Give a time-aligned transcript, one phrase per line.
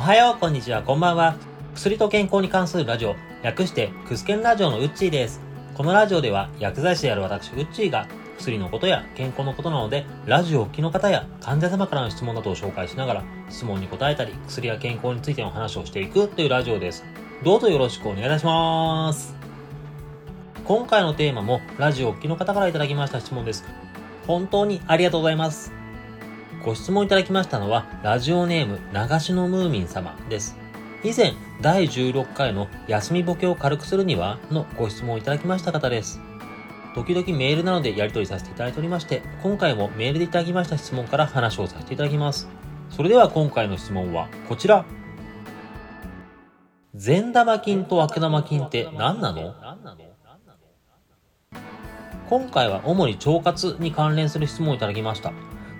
[0.00, 1.36] おはよう、こんにちは、こんばんは。
[1.74, 5.42] 薬と健康に関するラジオ、略してクスケンラジオのウッチーです。
[5.74, 8.08] このラジオでは薬剤師である私、ウッチーが
[8.38, 17.04] 薬のことや健康のことなので、ラジオを聞きの方や患者様からの質問などを紹介しながら、質問に答えたり、薬や健康についての話をしていくというラジオです。
[17.44, 19.36] どうぞよろしくお願いいたします。
[20.64, 23.66] 今回のテーマも、ラジオを聞きの方からいただきました質問です。
[24.26, 25.78] 本当にありがとうございます。
[26.64, 30.58] ご質問いただきましたのは、ラジオネーム、流しのムーミン様です。
[31.02, 31.32] 以前、
[31.62, 36.20] 第16回の休みボケを軽くするにはのご質問をいただきました方です。
[36.94, 42.46] 時々メールなどでやり取りさせていただいておりまして、今回もメールでいただきました質問から話をさせていただきます。
[42.90, 44.84] それでは今回の質問はこちら。
[46.94, 49.54] 善玉菌と悪玉菌って何なの？
[52.28, 55.32] 今回は主に腸活に関連する質問をいただきました。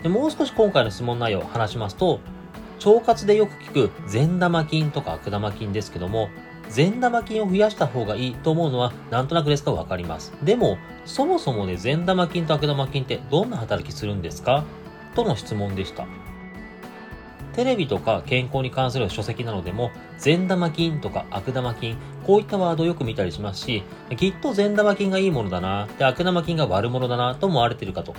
[0.03, 2.21] でもう少し今回の質問内容を話しますと、
[2.85, 6.29] 腸活でよく聞く善玉菌とか悪玉菌ですけども、
[6.71, 10.33] 善玉菌を増やした方がいいと思うのはなんとなくですかわかります。
[10.43, 14.65] でも、そもそもで善玉菌と悪玉菌ってどんな働きするんですか？
[15.15, 16.07] との質問でした。
[17.53, 23.83] テレビとか健康に関する書籍などでも、善玉菌とか悪玉菌、こういったワードをよく見たりしますし、
[24.17, 28.15] きっと善玉菌がいいものだな、で悪玉菌が悪者だなと思われているかと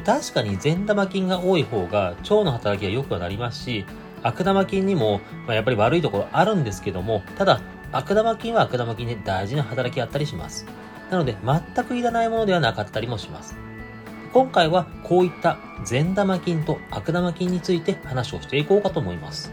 [0.00, 3.84] 確かに善玉菌が多い方が腸の働きが良くはなりますし、
[4.22, 7.60] 悪玉菌にも、まあ、やっぱり悪いところあるんですけども、ただ、
[7.92, 10.66] 悪玉菌は悪玉菌で大事な働きがあったりします。
[11.10, 13.56] なので、全くいらないものではなかったりもします。
[14.32, 19.52] 今回はこういった善玉菌と悪玉菌について話をしていこうかと思います。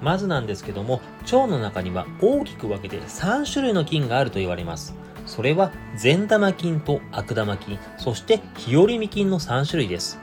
[0.00, 4.94] まずなんですけども、腸の中には大きく分けて3種類の菌があると言われます。
[5.26, 10.18] それは善玉菌と悪玉菌、そして日和見菌の3種類です。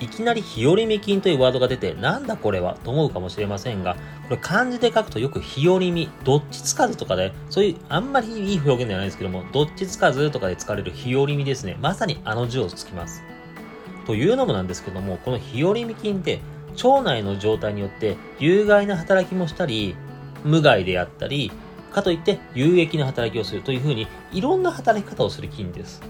[0.00, 11.76] いきなり日和見菌というワードが出て、なんだこれはと思うかもしれませんが、これ漢字で書くとよく日和見、どっちつかずとかで、そういうあんまりいい表現ではないですけども、どっちつかずとかで使われる日和見ですね。
[11.80, 13.22] まさにあの字をつきます。
[14.06, 16.40] というのもなんですけども、この日和見菌って
[16.82, 19.94] 腸内の状態によって有害な働きもしたり、
[20.44, 21.52] 無害であったり、
[21.90, 26.02] かといって有益な働きをするというふうにいろんな働き方をする菌です。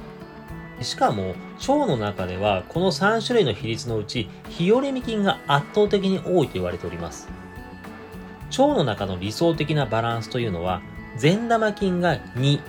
[0.80, 7.28] しかも腸の中ではこの3種類の比率のうち日和見菌が圧倒的に多いと言われております。
[8.50, 10.80] 腸の中の理想的なバランスというのは
[11.16, 12.60] 善玉菌が2、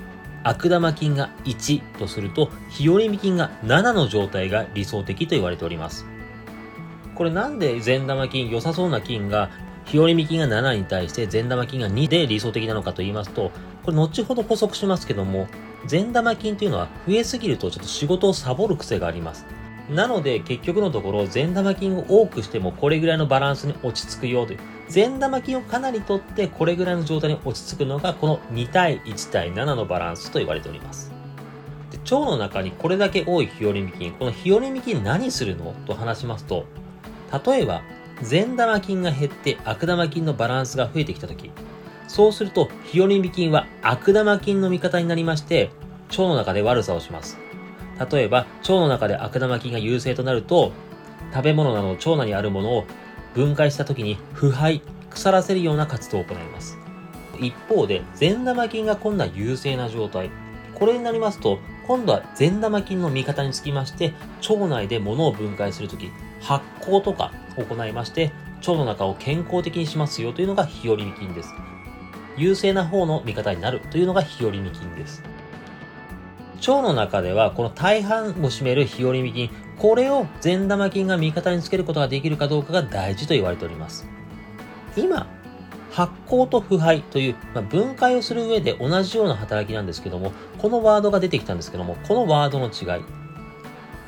[0.44, 6.06] 悪玉菌が1とすると日和見菌が7の状態が理想的と言われております。
[7.16, 9.50] これなんで善玉菌、良さそうな菌が
[9.86, 13.52] 日和見菌が7に対して善玉菌が2で理想的なのかと言いますと、
[13.84, 15.48] これ後ほど補足しますけども、
[15.88, 19.46] 善玉菌というのは増えすぎるとちょっと仕事をサボる癖があります。
[19.90, 24.60] なので結局のところ善玉菌を多くしてもこれぐらいのバランスに落ち着くよという。
[24.88, 31.12] 善玉菌をかなり取ってこれぐらいの状態に落ち着くのがこの2対1対7のバランスと言われております。
[31.90, 35.74] で腸の中にこれだけ多い日和見菌、この日和見菌何するの？
[35.88, 36.66] と話しますと、
[37.46, 37.82] 例えば
[38.22, 41.52] 善玉菌が減って悪玉菌のバランスが増えてきたとき、
[42.08, 45.70] そうすると、日和見菌は悪玉菌の味方になりまして、
[46.10, 47.38] 腸の中で悪さをします。
[48.12, 50.74] 例えば、腸の中で悪玉菌が優勢となると、
[51.34, 52.86] 食べ物など腸内にあるものを
[53.34, 56.78] 分解した時に腐敗、腐らせるような活動を行います。
[57.40, 60.30] 一方で、善玉菌が今度は優勢な状態。
[60.76, 64.14] これになりますと、今度は善玉菌の味方につきまして、
[64.50, 66.10] 腸内で物を分解するとき、
[66.42, 71.54] 発酵とか行いまして、腸の中を健康的にしますよというのが日和見菌です。
[72.38, 75.24] 優勢な方の味方になるというのが日和見菌です。
[76.60, 84.08] 腸の中ではこの大半を占める日和見菌、これを善玉菌が味方につけることができるかどうかが大事と言われております。
[84.96, 85.28] 今、
[85.92, 93.04] 発酵と腐敗という、まあ、分解をする上で同じような働きなんですけども、このワードが出てきたんですけども、このワードの違い。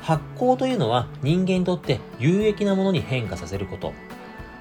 [0.04, 3.92] 発酵というのは人間にとって有益なものに変化させること。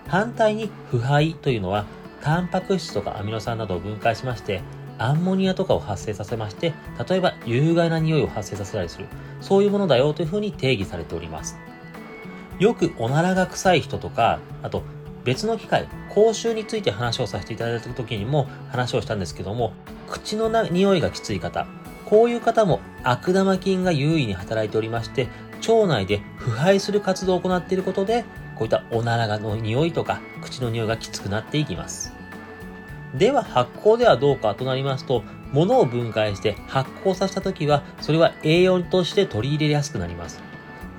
[0.07, 1.85] 反対に腐敗というのは
[2.21, 4.61] タンパク質とかアミノ酸などを分解しまして
[4.97, 6.73] アンモニアとかを発生させまして
[7.09, 9.07] 例えば有害な匂いを発生させたりする
[9.41, 11.57] そういうものだよというふうに定義されております
[12.59, 14.83] よくおならが臭い人とかあと
[15.23, 19.73] 別の機会口臭について話をさせていただいた時にも話をしたんですけども
[20.07, 21.65] 口のな匂いがきつい方
[22.13, 25.29] こういう方も悪玉菌が優位に働いておりまして、
[25.67, 28.23] 腸内で腐敗する活動を行っていることで、
[28.53, 32.13] こういったおならの匂いとか口の匂いがきつくなっていきます。
[33.15, 40.39] では発酵ではどうかとなりますと、物を分解して発酵させた時は、それは栄養として取り入れやすくなります。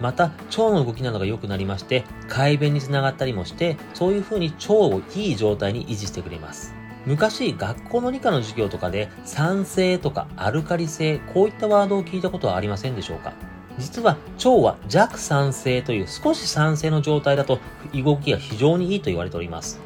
[0.00, 6.75] また腸の動きなどが良くなりまして快便につながったりもしてそういう風に腸をいい状態に維持してくれます
[7.06, 13.33] 昔学校の理科の授業とかで酸性とかアルカリ性こういったワードを聞いたことはありませんでしょうか？
[13.79, 17.59] 実は腸は弱酸性という少し酸性の状態だと
[17.95, 19.81] 動きが非常にいいと言われております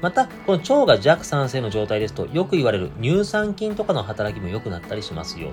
[0.00, 5.52] また、この腸が弱酸性の状態ですと、よく言われる乳酸菌とかの働きも良くなったりしますよ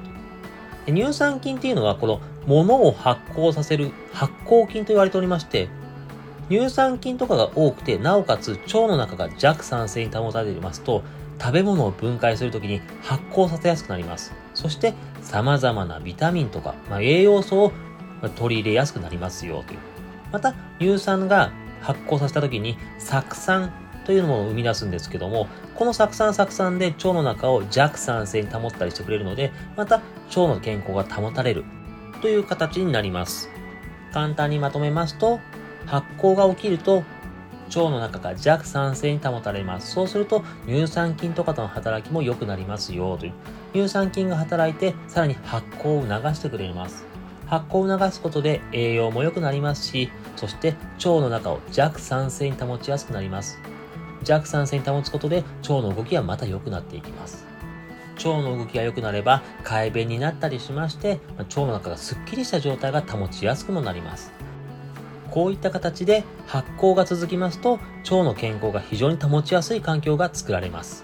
[0.85, 0.93] と。
[0.93, 5.67] 乳酸菌っていうのは、この物を発酵させる発酵菌と言われておりまして、
[6.49, 11.03] 乳酸菌とかが多くて、なおかつ腸の中が弱酸性に保たれていますと、
[11.39, 14.33] 食べ物を分解するときに発酵させやすくなります。
[14.53, 17.71] そして、様々なビタミンとか、まあ、栄養素を
[18.35, 19.79] 取り入れやすくなりますよという。
[20.31, 21.51] また、乳酸が
[21.81, 23.71] 発酵させたときに、酢酸
[24.05, 31.65] というものを生み出すんですけども、この酢酸酢酸で腸の中を弱酸性に保ったりしてくれるので、また腸の健康が保たれる
[32.21, 33.49] という形になります。
[34.13, 35.39] 簡単にまとめますと、
[35.85, 37.03] 発酵が起きると
[37.67, 39.91] 腸の中が弱酸性に保たれます。
[39.91, 43.33] そうすると乳酸菌とかとの働きも良くなりますよという。
[43.73, 47.05] 乳酸菌が働いてさらに発酵を促してくれます。
[47.47, 53.59] 発酵を促すことで栄養も良くなりますし、そして腸の中を弱酸性に保ちやすくなります。
[54.23, 57.45] 弱酸性に保つことで腸の動きはまた良くなっていきます。
[58.17, 64.31] 腸の動きが良くなれば快便になったりしまして、腸の中がスッキリした状態が保ちやすくもなります。
[65.35, 67.73] こういった形で発酵が続きますと
[68.05, 71.03] 腸の健康が非常に保ちやすい環境が作られます。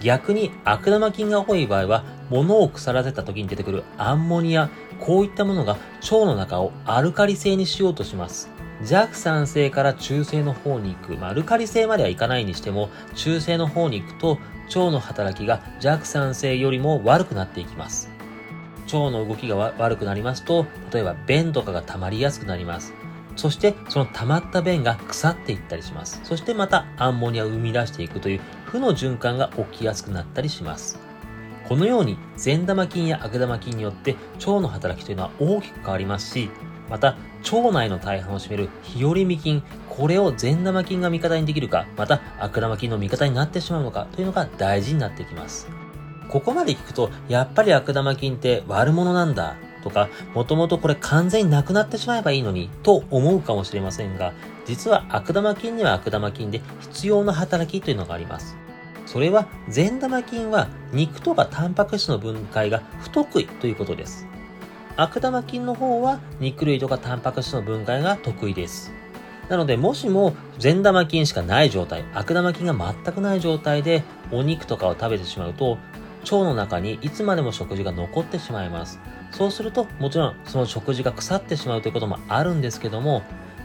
[0.00, 4.70] 逆に悪玉菌が多い場合は物を腐らせた時に出てくるアンモニア、
[5.00, 8.48] こういったものが腸の中をアルカリ性にしようとします。
[8.86, 14.38] 弱酸性から中性の方に行く、まあ、アルカリ性まではいかないにしても、中性の方に行くと、
[14.68, 18.08] 腸の働きが弱酸性よりも悪くなっていきます。
[18.86, 22.94] 腸の動きが悪くなりますと、例えば便とかが溜まりやすくなります。
[23.38, 26.20] そしてその溜まった便が腐っていったりします。
[26.24, 30.98] そしてまたアンモニアを生み出していくという負の循環が起きやすくなったりします。
[31.68, 36.50] このように善玉菌や悪玉菌によって腸の働きというのは大きく変わりますし、
[36.90, 45.68] また腸内の大半を占める日和見菌、これを善玉菌が味方にできるか、また悪玉菌の味方になってしまうのかというのが大事になってきます。
[46.28, 54.32] ここまで聞くと、やっぱり悪玉菌って悪者なんだとか、もともとこれ完全になくなってしまえばいいのにと思うかもしれませんが、
[54.66, 58.56] 実は悪玉菌には悪玉菌で必要な働きというのがあります。
[59.06, 64.26] それは善玉菌は肉とかタンパク質の分解が不得意ということです。
[64.96, 68.92] 悪玉菌の方は肉類とかタンパク質の分解が得意です。
[69.48, 75.78] なので、もしも善玉菌しかない状態、悪玉菌が全くない状態でお肉とかを食べてしまうと、
[76.24, 79.00] 腸の中にいつまでも食事が残ってしまいます。
[79.30, 83.22] そうすると、もちろんその食事が腐ってしまうということもあるんですけども、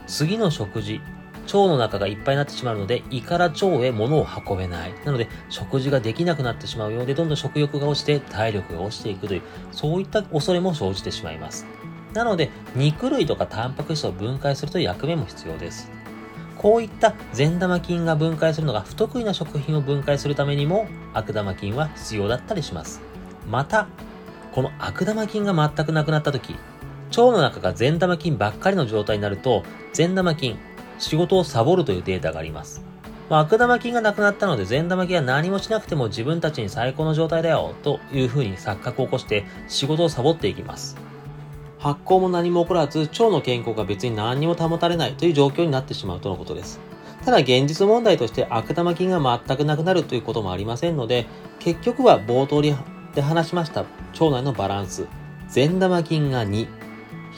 [0.07, 1.01] 次の食事、
[1.45, 4.94] 腸の中がいっぱいになってしまうので、胃から腸へ物を運べない。
[5.06, 11.65] なので、食事ができなくなってしまうようで、どんどん食欲が落ちて体力が落ちていくという、そういった恐れも生じてしまいます。
[12.13, 15.92] なので、肉類とかタンパク質を分解するという役目も必要です。
[16.57, 23.01] こういった善玉菌が分解するのが不得意な食品を分解するためにも悪玉菌は必要だったりします。
[23.50, 23.88] また、
[24.53, 26.55] この悪玉菌が全くなくなった時、
[27.09, 29.63] 腸の中が善玉菌ばっかりの状態になると、
[29.94, 30.57] 善玉菌、
[31.00, 32.83] 仕事をサボるというデータがあります。
[33.29, 40.98] まあ、悪玉菌がなくなったので善玉菌は何もしなくても自分たちに最高の状態だよというふうに錯覚を起こして仕事をサボっていきます。
[41.79, 46.79] 発酵も何も起こらず腸の健康が別に何にも保たれないという状況になってしまうとのことです。
[47.25, 51.25] ただ現実問題として悪玉菌が全くなくなるということもありませんので
[51.60, 52.75] 結局は冒頭に
[53.15, 53.82] で話しました。
[54.13, 55.08] 腸内のバランス。
[55.48, 56.67] 善玉菌が2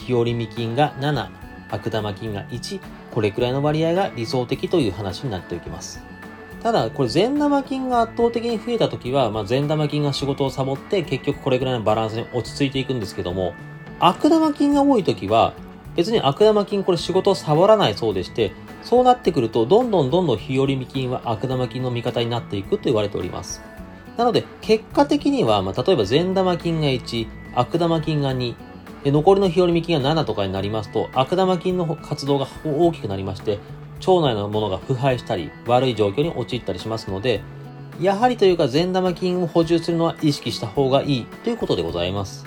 [0.08, 1.30] 日和見菌が7
[1.70, 2.80] 悪玉菌が1
[3.12, 6.02] これくらいの割合が理想的という話になっておきます。
[6.62, 13.54] ただ、これ善玉菌が圧倒的に増えた時は、まあ、善玉菌が仕事をサボって結局これくらいのバランスに落ち着いていくんですけども、
[14.00, 15.54] 悪玉菌が多い時は、
[15.96, 18.52] 別に悪玉菌これ仕事をサボらないそうでして、
[18.82, 23.62] そうなってくると、どんどんどんどん日和見菌は悪玉菌の味方になっていくと言われております。
[24.18, 28.56] なので、結果的には、まあ、例えば善玉菌が1、悪玉菌が2、
[29.04, 33.60] で残りの日和見菌が7とかになりますと、悪玉菌の活動が大きくなりまして、
[34.00, 37.42] 腸内のものが腐敗したり、悪い状況に陥ったりしますので、
[38.02, 42.46] やはりというか善玉菌を補充するのは意識した方がいいということでございます。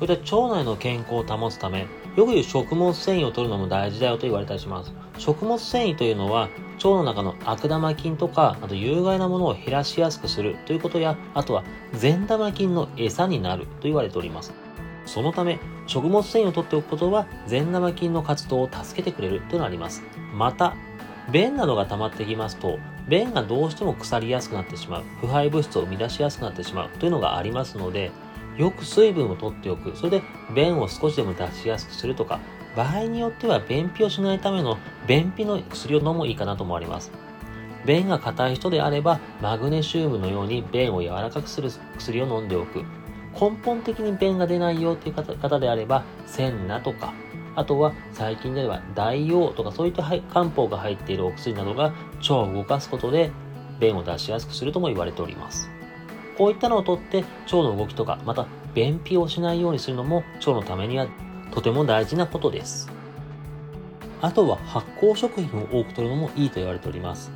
[0.00, 4.92] こういった腸内の健康を保つため、よく言う食物繊維を取るのも大事だよと言われたりします。
[5.18, 14.54] 食物繊維というのは、腸の中の悪玉菌とか、あと有害なものを減らしやすくするということや、あとは善玉菌の餌になると言われております。
[15.04, 20.02] そのため、食物繊維を取っておくことは善玉菌の活動を助けてくれるとなります。
[20.34, 20.76] また、
[21.32, 28.12] 便などが溜まってきますと、便がどうしても腐りやすくなってしまう、腐敗物質を生み出しやすくなってしまうというのがありますので、
[28.56, 30.22] よく水分を取っておく、それで
[30.54, 32.40] 便を少しでも出しやすくするとか、
[32.76, 37.10] 場合によっては便秘をしないための便秘の薬を飲むいいかなと思われます。
[37.86, 42.84] 便が硬い人であれば、マグネシウムのように便を柔らかくする薬を飲んでおく。
[43.40, 47.14] 根本的に便が出ないよという方であれば、センナとか、
[47.54, 53.32] あとは最近では大王とかそういった漢方が入っているお薬などが腸を動かすことで
[53.80, 55.68] 便を出しやすくするとも言われております。
[56.36, 61.08] こういったのをとって腸の動きとか、また便秘をしないようにするのも腸のためには
[61.50, 62.90] とても大事なことです。
[64.20, 67.30] あとは発酵食品を多く摂るのもいいと言われております。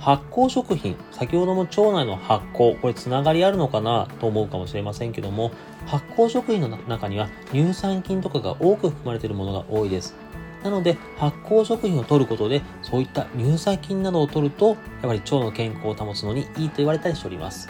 [0.00, 5.50] 発酵食品、先ほども腸内の発酵、これつながりあるのかなと思うかもしれませんけども、
[5.86, 10.14] 発酵食品の中には乳酸菌とかが多く含まれているものが多いです。
[10.62, 17.68] なので、発酵食品を摂ることで、そういった乳酸菌などを摂ると、やっぱり腸の健康を保つのにいいと言われたりしております。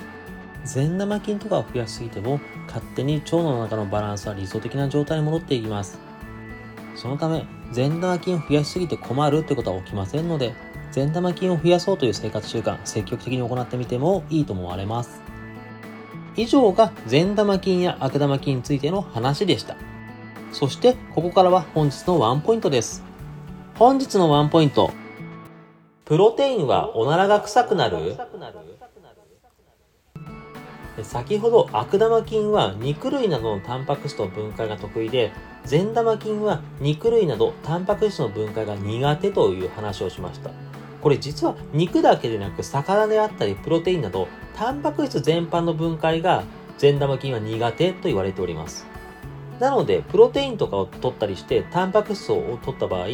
[0.64, 5.98] 善玉菌とかを増やしすぎても、勝手に腸の中のバランスは理想的な状態に戻っていきます。
[6.96, 10.54] そのため、善玉菌を増やしすぎて困るということは起きませんので、
[10.92, 15.20] 善玉菌を増やそうという生活習慣、積極的に行ってみてもいいと思われます。
[16.36, 19.76] 以上が善玉菌や悪玉菌についての話でした。
[20.52, 23.02] そして、ここからは本日のワンポイントです。
[23.74, 24.92] 本日のワンポイント。
[26.04, 28.16] プロテインはおならが臭くなる？
[31.02, 35.32] 先ほど悪玉菌は肉類などのタンパク質の分解が得意で
[35.64, 40.50] 善玉菌は肉類などタンパク質の分解が苦手という話をしました。
[41.02, 46.44] これ実は肉だけでなく魚であったりプロテインなどタンパク質全般の分解が
[46.78, 48.86] 善玉菌は苦手と言われております。
[49.60, 53.06] なのでプロテインとかを取ったりしてタンパク質を取った場合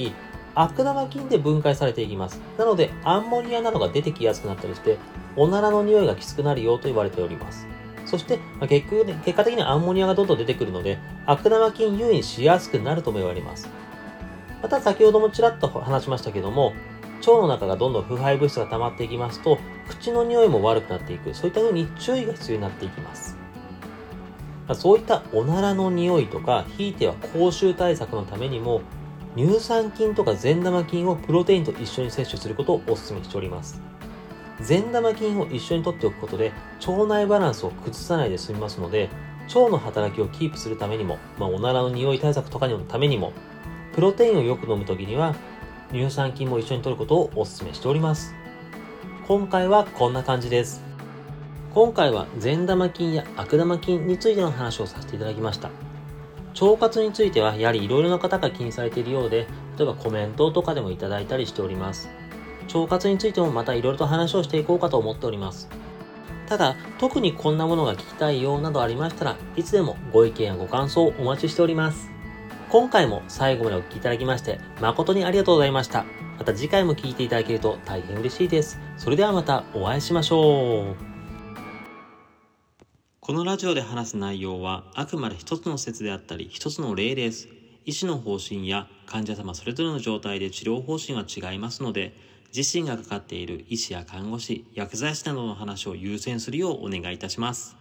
[0.54, 4.98] 悪玉菌で分解されていきますなのでアンモニアなどが出てきやすくなったりして
[5.36, 7.66] おならの匂いがきつくなるよと言われております
[8.06, 13.68] そして、まあ、結局、ね、結果的にアンモニアがどんどん出てくるので悪玉菌優位にしやすくなるとも言われます
[14.62, 16.74] また先ほどもちらっと話しましたけども
[17.20, 21.34] 腸の中がどんどん腐敗物質が溜まっていきますと、口の匂いも悪くなっていく。
[21.34, 23.36] そういった風に注意が必要になっていきます。
[24.66, 28.80] まそういったおならの匂いとか、ひいては口臭対策のためにも、
[29.36, 33.80] 乳酸菌とか善玉菌をプロテインと一緒に摂取することをお勧めしております。
[34.60, 36.52] 善玉菌を一緒に取っておくことで、
[36.86, 39.08] 腸内バランスを崩さないで済みますので、
[39.48, 43.32] 腸の働きをキープするためにも、まあ、おならの匂い対策とかのためにも、
[43.94, 45.34] プロテインをよく飲むときには、
[45.92, 48.34] 乳酸菌も一緒に摂ることをお勧めしております。
[49.26, 50.82] 今回はこんな感じです。
[51.72, 55.70] 今回は善玉菌や悪玉菌についての話をさせていただきました。
[56.54, 59.46] 腸活についてはやはり色々な方が気にされているようで、
[59.78, 62.08] 例えばコメントとかでもいただいたりしております。
[62.74, 65.68] 腸活についてもまた色々と話をしていこうかと思っております。
[66.46, 72.10] ただ、特にこんなものが聞きたいよなどありましたらいつでもご意見やご感想をお待ちしております。
[72.68, 76.04] 今回も最後までお聴きいただきまして誠にありがとうございました。
[76.38, 78.80] また次回も聴いていただけると大変嬉しいです。
[78.96, 81.09] それではまたお会いしましょう。
[83.30, 87.48] このラジオで話す内容はあくまで一つの説であったり一つの例です。
[87.84, 92.16] 医師の方針や患者様それぞれの状態で治療方針は違いますので、
[92.52, 97.79] 自身がかかっている医師や看護師、薬剤師などの話を優先するようお願いいたします。